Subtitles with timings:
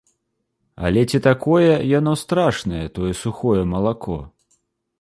[0.87, 4.19] Але ці такое яно страшнае, тое сухое малако?